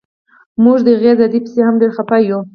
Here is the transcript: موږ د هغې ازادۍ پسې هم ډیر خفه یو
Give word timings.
موږ 0.63 0.79
د 0.83 0.87
هغې 0.97 1.09
ازادۍ 1.13 1.39
پسې 1.45 1.59
هم 1.67 1.75
ډیر 1.81 1.91
خفه 1.97 2.17
یو 2.29 2.39